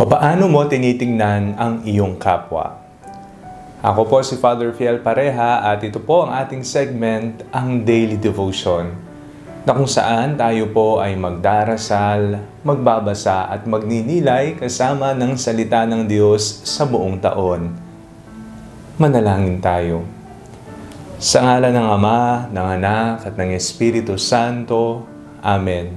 Papaano 0.00 0.48
mo 0.48 0.64
tinitingnan 0.64 1.60
ang 1.60 1.84
iyong 1.84 2.16
kapwa? 2.16 2.80
Ako 3.84 4.08
po 4.08 4.24
si 4.24 4.40
Father 4.40 4.72
Fiel 4.72 4.96
Pareha 4.96 5.60
at 5.60 5.84
ito 5.84 6.00
po 6.00 6.24
ang 6.24 6.32
ating 6.40 6.64
segment, 6.64 7.44
ang 7.52 7.84
Daily 7.84 8.16
Devotion, 8.16 8.96
na 9.68 9.76
kung 9.76 9.84
saan 9.84 10.40
tayo 10.40 10.72
po 10.72 11.04
ay 11.04 11.20
magdarasal, 11.20 12.40
magbabasa 12.64 13.52
at 13.52 13.68
magninilay 13.68 14.56
kasama 14.56 15.12
ng 15.12 15.36
salita 15.36 15.84
ng 15.84 16.08
Diyos 16.08 16.64
sa 16.64 16.88
buong 16.88 17.20
taon. 17.20 17.68
Manalangin 18.96 19.60
tayo. 19.60 20.08
Sa 21.20 21.44
ngala 21.44 21.76
ng 21.76 21.88
Ama, 21.92 22.48
ng 22.48 22.66
Anak 22.80 23.28
at 23.28 23.36
ng 23.36 23.52
Espiritu 23.52 24.16
Santo. 24.16 25.04
Amen. 25.44 25.92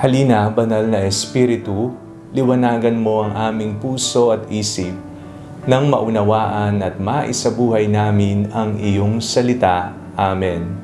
Halina, 0.00 0.48
banal 0.48 0.88
na 0.88 1.04
Espiritu, 1.04 2.05
liwanagan 2.36 3.00
mo 3.00 3.24
ang 3.24 3.32
aming 3.32 3.80
puso 3.80 4.28
at 4.28 4.44
isip 4.52 4.92
nang 5.64 5.88
maunawaan 5.88 6.84
at 6.84 7.00
maisabuhay 7.00 7.88
namin 7.88 8.52
ang 8.52 8.76
iyong 8.76 9.24
salita. 9.24 9.96
Amen. 10.20 10.76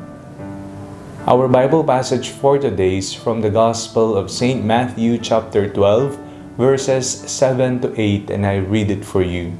Our 1.28 1.52
Bible 1.52 1.84
passage 1.84 2.32
for 2.32 2.56
today 2.56 2.96
is 2.96 3.12
from 3.12 3.44
the 3.44 3.52
Gospel 3.52 4.16
of 4.16 4.32
St. 4.32 4.64
Matthew 4.64 5.20
chapter 5.20 5.68
12, 5.68 6.16
verses 6.56 7.04
7 7.28 7.84
to 7.84 7.92
8, 8.00 8.32
and 8.32 8.48
I 8.48 8.56
read 8.56 8.88
it 8.88 9.04
for 9.04 9.20
you. 9.20 9.52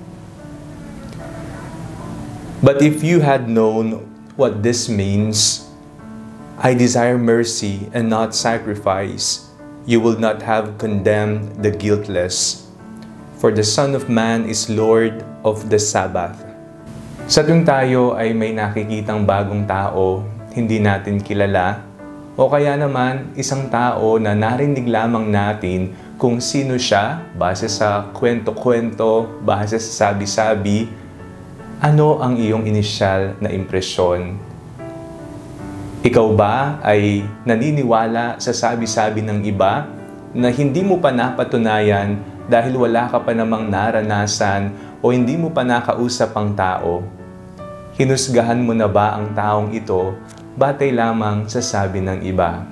But 2.65 2.81
if 2.81 3.05
you 3.05 3.21
had 3.21 3.53
known 3.53 4.01
what 4.41 4.65
this 4.65 4.89
means, 4.89 5.69
I 6.57 6.73
desire 6.73 7.21
mercy 7.21 7.93
and 7.93 8.09
not 8.09 8.33
sacrifice, 8.33 9.52
you 9.83 9.99
will 9.99 10.19
not 10.19 10.39
have 10.47 10.79
condemned 10.79 11.59
the 11.59 11.71
guiltless. 11.71 12.67
For 13.43 13.51
the 13.51 13.67
Son 13.67 13.99
of 13.99 14.07
Man 14.07 14.47
is 14.47 14.71
Lord 14.71 15.27
of 15.43 15.67
the 15.67 15.83
Sabbath. 15.83 16.39
Sa 17.27 17.43
tuwing 17.43 17.67
tayo 17.67 18.15
ay 18.15 18.31
may 18.31 18.55
nakikitang 18.55 19.27
bagong 19.27 19.67
tao, 19.67 20.23
hindi 20.55 20.79
natin 20.79 21.19
kilala, 21.19 21.83
o 22.39 22.47
kaya 22.47 22.79
naman 22.79 23.35
isang 23.35 23.67
tao 23.67 24.17
na 24.23 24.39
narinig 24.39 24.87
lamang 24.87 25.27
natin 25.27 25.91
kung 26.15 26.39
sino 26.39 26.79
siya 26.79 27.19
base 27.35 27.67
sa 27.67 28.07
kwento-kwento, 28.15 29.43
base 29.43 29.83
sa 29.83 30.15
sabi-sabi, 30.15 30.87
ano 31.83 32.23
ang 32.23 32.39
iyong 32.39 32.71
inisyal 32.71 33.35
na 33.43 33.51
impresyon 33.51 34.52
ikaw 36.03 36.35
ba 36.35 36.83
ay 36.83 37.23
naniniwala 37.47 38.35
sa 38.43 38.51
sabi-sabi 38.51 39.23
ng 39.23 39.47
iba 39.47 39.87
na 40.35 40.51
hindi 40.51 40.83
mo 40.83 40.99
pa 40.99 41.15
napatunayan 41.15 42.19
dahil 42.51 42.75
wala 42.75 43.07
ka 43.07 43.23
pa 43.23 43.31
namang 43.31 43.71
naranasan 43.71 44.75
o 44.99 45.15
hindi 45.15 45.39
mo 45.39 45.55
pa 45.55 45.63
nakausap 45.63 46.35
ang 46.35 46.59
tao? 46.59 47.07
Hinusgahan 47.95 48.59
mo 48.59 48.75
na 48.75 48.91
ba 48.91 49.15
ang 49.15 49.31
taong 49.31 49.71
ito 49.71 50.19
batay 50.59 50.91
lamang 50.91 51.47
sa 51.47 51.63
sabi 51.63 52.03
ng 52.03 52.19
iba? 52.27 52.67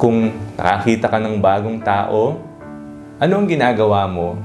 Kung 0.00 0.32
nakakita 0.56 1.12
ka 1.12 1.20
ng 1.20 1.36
bagong 1.44 1.84
tao, 1.84 2.40
ano 3.20 3.32
ang 3.36 3.44
ginagawa 3.44 4.08
mo? 4.08 4.40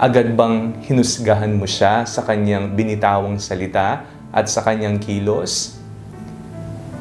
Agad 0.00 0.32
bang 0.32 0.72
hinusgahan 0.80 1.52
mo 1.52 1.68
siya 1.68 2.08
sa 2.08 2.24
kanyang 2.24 2.72
binitawang 2.72 3.36
salita 3.36 4.00
at 4.32 4.48
sa 4.48 4.64
kanyang 4.64 4.96
kilos? 4.96 5.75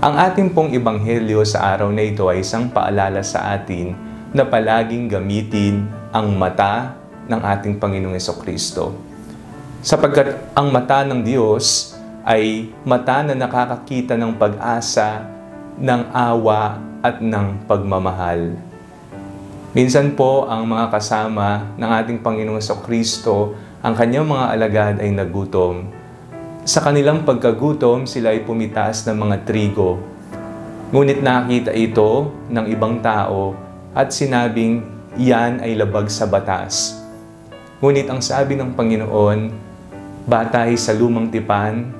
Ang 0.06 0.22
ating 0.22 0.54
pong 0.54 0.70
ibanghelyo 0.70 1.42
sa 1.50 1.74
araw 1.74 1.90
na 1.90 2.06
ito 2.06 2.30
ay 2.30 2.46
isang 2.46 2.70
paalala 2.70 3.26
sa 3.26 3.58
atin 3.58 3.98
na 4.38 4.46
palaging 4.46 5.10
gamitin 5.10 5.90
ang 6.14 6.30
mata 6.38 6.94
ng 7.26 7.42
ating 7.42 7.82
Panginoong 7.82 8.14
Kristo. 8.38 8.94
Sapagkat 9.82 10.54
ang 10.54 10.70
mata 10.70 11.02
ng 11.02 11.26
Diyos 11.26 11.98
ay 12.22 12.70
mata 12.86 13.26
na 13.26 13.34
nakakakita 13.34 14.14
ng 14.14 14.38
pag-asa, 14.38 15.26
ng 15.82 16.14
awa 16.14 16.78
at 17.02 17.18
ng 17.18 17.66
pagmamahal. 17.66 18.54
Minsan 19.74 20.14
po 20.14 20.46
ang 20.46 20.70
mga 20.70 20.94
kasama 20.94 21.74
ng 21.82 21.90
ating 22.06 22.22
Panginoong 22.22 22.62
Kristo, 22.86 23.58
ang 23.82 23.98
kanyang 23.98 24.30
mga 24.30 24.46
alagad 24.54 24.96
ay 25.02 25.10
nagutom 25.10 26.05
sa 26.66 26.82
kanilang 26.82 27.22
pagkagutom, 27.22 28.10
sila 28.10 28.34
ay 28.34 28.42
pumitaas 28.42 29.06
ng 29.06 29.14
mga 29.14 29.46
trigo. 29.46 30.02
Ngunit 30.90 31.22
nakita 31.22 31.70
ito 31.70 32.34
ng 32.50 32.66
ibang 32.74 33.06
tao 33.06 33.54
at 33.94 34.10
sinabing 34.10 34.82
iyan 35.14 35.62
ay 35.62 35.78
labag 35.78 36.10
sa 36.10 36.26
batas. 36.26 36.98
Ngunit 37.86 38.10
ang 38.10 38.18
sabi 38.18 38.58
ng 38.58 38.74
Panginoon, 38.74 39.54
batay 40.26 40.74
sa 40.74 40.98
lumang 40.98 41.30
tipan, 41.30 41.94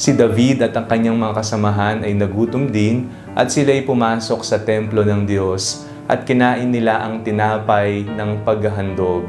si 0.00 0.16
David 0.16 0.64
at 0.64 0.72
ang 0.72 0.88
kanyang 0.88 1.20
mga 1.20 1.44
kasamahan 1.44 2.00
ay 2.00 2.16
nagutom 2.16 2.64
din 2.64 3.12
at 3.36 3.52
sila 3.52 3.76
ay 3.76 3.84
pumasok 3.84 4.40
sa 4.40 4.56
templo 4.64 5.04
ng 5.04 5.28
Diyos 5.28 5.84
at 6.08 6.24
kinain 6.24 6.72
nila 6.72 7.04
ang 7.04 7.20
tinapay 7.20 8.08
ng 8.08 8.40
paghahandog 8.40 9.28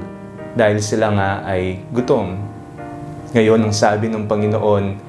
dahil 0.55 0.79
sila 0.79 1.11
nga 1.11 1.31
ay 1.43 1.83
gutom. 1.91 2.50
Ngayon, 3.31 3.63
ang 3.63 3.71
sabi 3.71 4.11
ng 4.11 4.27
Panginoon, 4.27 4.99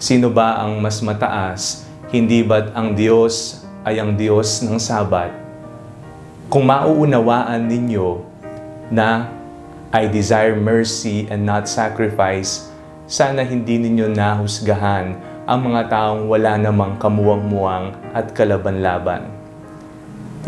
sino 0.00 0.32
ba 0.32 0.64
ang 0.64 0.80
mas 0.80 1.04
mataas? 1.04 1.84
Hindi 2.08 2.40
ba't 2.40 2.72
ang 2.72 2.96
Diyos 2.96 3.68
ay 3.84 4.00
ang 4.00 4.16
Diyos 4.16 4.64
ng 4.64 4.80
Sabat? 4.80 5.28
Kung 6.48 6.64
mauunawaan 6.64 7.68
ninyo 7.68 8.24
na 8.88 9.28
I 9.92 10.08
desire 10.08 10.56
mercy 10.56 11.28
and 11.28 11.44
not 11.44 11.68
sacrifice, 11.68 12.72
sana 13.04 13.44
hindi 13.44 13.76
ninyo 13.76 14.08
nahusgahan 14.08 15.12
ang 15.44 15.60
mga 15.60 15.92
taong 15.92 16.32
wala 16.32 16.56
namang 16.56 16.96
kamuwang-muwang 16.96 17.92
at 18.16 18.32
kalaban-laban. 18.32 19.28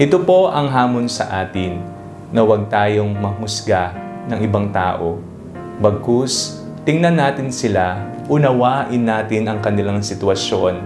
Ito 0.01 0.17
po 0.25 0.49
ang 0.49 0.73
hamon 0.73 1.13
sa 1.13 1.45
atin 1.45 1.85
na 2.33 2.41
huwag 2.41 2.73
tayong 2.73 3.13
mahusga 3.13 3.93
ng 4.33 4.41
ibang 4.49 4.73
tao. 4.73 5.21
Bagkus, 5.77 6.65
tingnan 6.89 7.21
natin 7.21 7.53
sila, 7.53 8.01
unawain 8.33 9.05
natin 9.05 9.45
ang 9.45 9.61
kanilang 9.61 10.01
sitwasyon. 10.01 10.81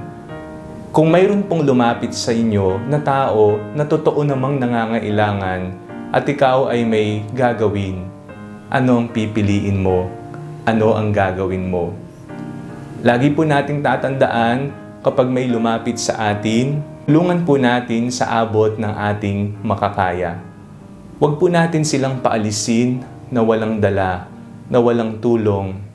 Kung 0.91 1.15
mayroon 1.15 1.47
pong 1.47 1.63
lumapit 1.63 2.11
sa 2.11 2.35
inyo 2.35 2.83
na 2.91 2.99
tao 2.99 3.55
na 3.71 3.87
totoo 3.87 4.27
namang 4.27 4.59
nangangailangan 4.59 5.71
at 6.11 6.27
ikaw 6.27 6.75
ay 6.75 6.83
may 6.83 7.23
gagawin, 7.31 8.03
ano 8.67 8.99
ang 8.99 9.15
pipiliin 9.15 9.79
mo? 9.79 10.11
Ano 10.67 10.99
ang 10.99 11.15
gagawin 11.15 11.71
mo? 11.71 11.95
Lagi 13.07 13.31
po 13.31 13.47
nating 13.47 13.79
tatandaan 13.87 14.75
kapag 15.07 15.31
may 15.31 15.47
lumapit 15.47 16.03
sa 16.03 16.35
atin, 16.35 16.83
tulungan 17.07 17.47
po 17.47 17.63
natin 17.63 18.11
sa 18.11 18.43
abot 18.43 18.75
ng 18.75 18.91
ating 18.91 19.55
makakaya. 19.63 20.35
Huwag 21.23 21.39
po 21.39 21.47
natin 21.47 21.87
silang 21.87 22.19
paalisin 22.19 23.07
na 23.31 23.39
walang 23.47 23.79
dala, 23.79 24.27
na 24.67 24.83
walang 24.83 25.23
tulong, 25.23 25.92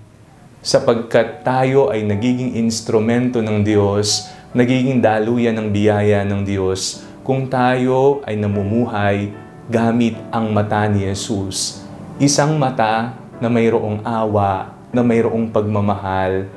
sapagkat 0.62 1.46
tayo 1.46 1.94
ay 1.94 2.04
nagiging 2.04 2.58
instrumento 2.58 3.40
ng 3.40 3.62
Diyos, 3.62 4.30
nagiging 4.52 5.00
daluyan 5.00 5.58
ng 5.58 5.68
biyaya 5.70 6.26
ng 6.26 6.42
Diyos 6.44 7.06
kung 7.28 7.52
tayo 7.52 8.24
ay 8.24 8.40
namumuhay 8.40 9.36
gamit 9.68 10.16
ang 10.32 10.56
mata 10.56 10.88
ni 10.88 11.04
Jesus. 11.12 11.84
Isang 12.18 12.56
mata 12.56 13.14
na 13.38 13.52
mayroong 13.52 14.02
awa, 14.02 14.72
na 14.90 15.04
mayroong 15.04 15.52
pagmamahal 15.52 16.48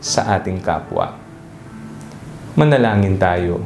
sa 0.00 0.40
ating 0.40 0.58
kapwa. 0.64 1.14
Manalangin 2.56 3.20
tayo. 3.20 3.60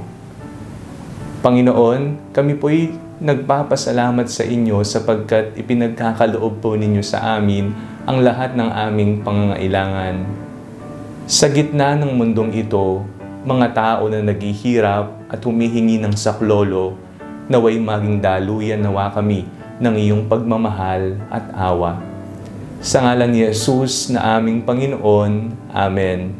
Panginoon, 1.41 2.35
kami 2.35 2.59
po'y 2.59 2.93
nagpapasalamat 3.23 4.27
sa 4.27 4.43
inyo 4.43 4.83
sapagkat 4.83 5.55
ipinagkakaloob 5.55 6.59
po 6.59 6.75
ninyo 6.75 7.01
sa 7.01 7.39
amin 7.39 7.94
ang 8.05 8.21
lahat 8.21 8.53
ng 8.53 8.69
aming 8.69 9.25
pangangailangan. 9.25 10.29
Sa 11.25 11.49
gitna 11.49 11.97
ng 11.97 12.13
mundong 12.13 12.53
ito, 12.53 13.01
mga 13.49 13.73
tao 13.73 14.13
na 14.13 14.21
naghihirap 14.21 15.33
at 15.33 15.41
humihingi 15.41 15.97
ng 16.05 16.13
saklolo, 16.13 17.01
naway 17.49 17.81
maging 17.81 18.21
daluyan 18.21 18.85
nawa 18.85 19.09
kami 19.09 19.49
ng 19.81 19.95
iyong 19.97 20.29
pagmamahal 20.29 21.17
at 21.33 21.49
awa. 21.57 21.97
Sa 22.85 23.01
ngalan 23.01 23.33
ni 23.33 23.41
Jesus 23.49 24.13
na 24.13 24.37
aming 24.37 24.61
Panginoon, 24.69 25.57
Amen. 25.73 26.37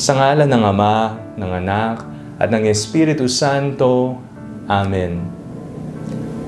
Sa 0.00 0.16
ngalan 0.16 0.48
ng 0.48 0.64
Ama, 0.64 1.20
ng 1.36 1.52
Anak, 1.60 2.08
at 2.40 2.48
ng 2.48 2.64
Espiritu 2.64 3.28
Santo, 3.28 4.16
Amen. 4.64 5.28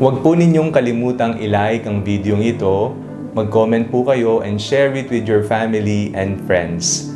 Huwag 0.00 0.24
po 0.24 0.32
ninyong 0.32 0.72
kalimutang 0.72 1.36
ilike 1.36 1.84
ang 1.84 2.00
video 2.00 2.40
ito 2.40 2.96
Mag-comment 3.32 3.88
po 3.88 4.04
kayo 4.04 4.44
and 4.44 4.60
share 4.60 4.92
it 4.92 5.08
with 5.08 5.24
your 5.24 5.40
family 5.40 6.12
and 6.12 6.36
friends. 6.44 7.08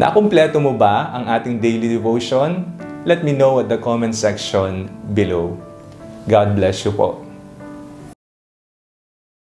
Nakumpleto 0.00 0.56
mo 0.56 0.72
ba 0.72 1.12
ang 1.12 1.28
ating 1.28 1.60
daily 1.60 1.92
devotion? 1.92 2.64
Let 3.04 3.20
me 3.28 3.36
know 3.36 3.60
at 3.60 3.68
the 3.68 3.76
comment 3.76 4.16
section 4.16 4.88
below. 5.12 5.60
God 6.32 6.56
bless 6.56 6.88
you 6.88 6.96
po. 6.96 7.23